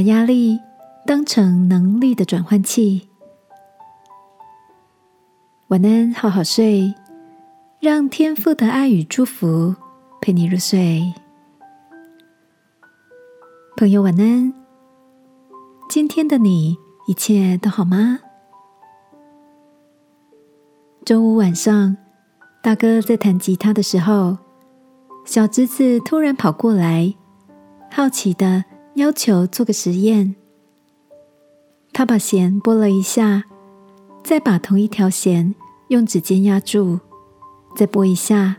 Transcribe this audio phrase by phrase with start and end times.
[0.00, 0.58] 把压力
[1.04, 3.10] 当成能力的转换器。
[5.68, 6.94] 晚安，好好睡，
[7.80, 9.76] 让天父的爱与祝福
[10.18, 11.12] 陪你入睡。
[13.76, 14.54] 朋友，晚安。
[15.90, 18.20] 今天的你一切都好吗？
[21.04, 21.94] 周五晚上，
[22.62, 24.38] 大哥在弹吉他的时候，
[25.26, 27.14] 小侄子突然跑过来，
[27.92, 30.34] 好奇的要求做个实验。
[31.92, 33.44] 他把弦拨了一下，
[34.22, 35.54] 再把同一条弦
[35.88, 37.00] 用指尖压住，
[37.74, 38.56] 再拨一下，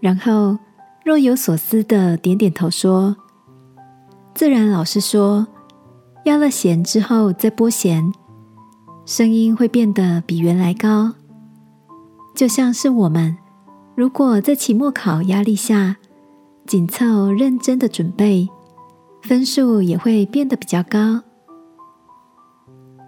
[0.00, 0.58] 然后
[1.04, 3.16] 若有所思的点点头说
[4.34, 5.46] ：“自然老师说，
[6.24, 8.12] 压了弦之后再拨弦，
[9.06, 11.14] 声音会变得比原来高。”
[12.36, 13.36] 就像是我们，
[13.96, 15.96] 如果在期末考压力下
[16.66, 18.48] 紧凑认真的准备，
[19.22, 21.22] 分数也会变得比较高。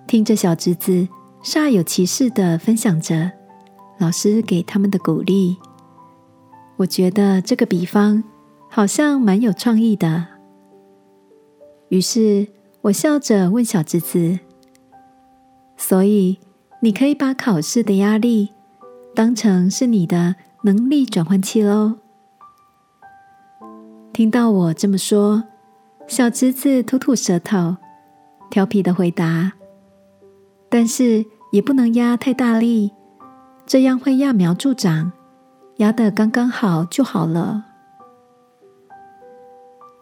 [0.06, 1.08] 听着小侄子
[1.42, 3.30] 煞有其事的分享着
[3.98, 5.56] 老师给他们的鼓励，
[6.76, 8.22] 我觉得这个比方
[8.68, 10.26] 好像蛮有创意的。
[11.88, 12.46] 于是
[12.82, 14.38] 我笑着问小侄子
[15.76, 16.38] ：“所以
[16.80, 18.50] 你可以把考试的压力？”
[19.12, 21.96] 当成是你的能力转换器喽。
[24.12, 25.42] 听到我这么说，
[26.10, 27.76] 小侄子吐吐舌头，
[28.50, 29.52] 调皮的回答
[30.68, 32.90] ：“但是也不能压太大力，
[33.64, 35.12] 这样会揠苗助长，
[35.76, 37.64] 压得刚刚好就好了。”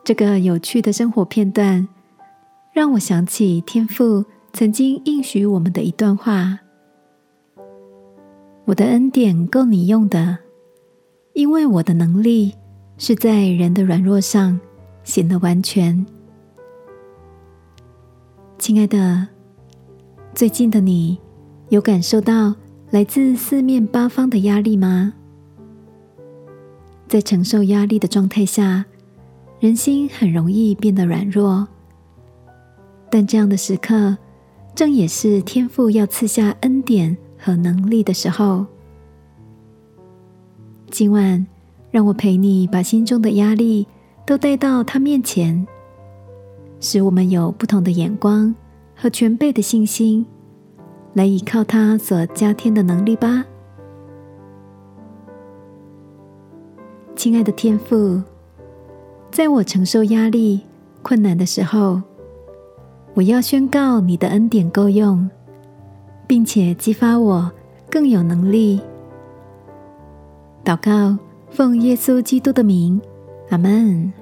[0.03, 1.87] 这个有趣的生活片段，
[2.73, 6.61] 让我想起天父曾经应许我们的一段话。
[8.65, 10.39] 我的恩典够你用的，
[11.35, 12.55] 因为我的能力
[12.97, 14.59] 是在人的软弱上
[15.09, 16.05] 显得完全。
[18.59, 19.27] 亲爱的，
[20.35, 21.19] 最近的你
[21.71, 22.55] 有感受到
[22.91, 25.15] 来自四面八方的压力吗？
[27.09, 28.85] 在承受压力的状态下，
[29.61, 31.67] 人心很容易变得软弱。
[33.11, 34.15] 但这样的时刻，
[34.75, 37.17] 正也是天父要赐下恩典。
[37.41, 38.67] 和能力的时候，
[40.91, 41.47] 今晚
[41.89, 43.87] 让我陪你把心中的压力
[44.29, 45.67] 都带到他面前，
[46.81, 48.55] 使我们有不同的眼光
[48.95, 50.27] 和全备的信心，
[51.15, 53.43] 来依靠他所加添的能力吧。
[57.17, 58.23] 亲爱的天父，
[59.31, 60.61] 在我承受压力、
[61.01, 62.03] 困难的时候，
[63.15, 65.27] 我要宣告你的恩典够用。
[66.27, 67.51] 并且激发我
[67.91, 68.79] 更有能力
[70.63, 71.17] 祷告，
[71.51, 73.01] 奉耶稣基督的名，
[73.49, 74.13] 阿门。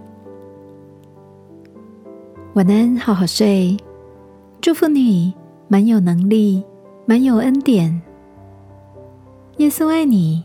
[2.56, 3.76] 晚安，好好睡，
[4.62, 5.34] 祝福你，
[5.68, 6.64] 满有能力，
[7.04, 8.00] 满有恩典。
[9.58, 10.42] 耶稣爱你，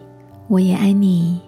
[0.50, 1.40] 我也爱你。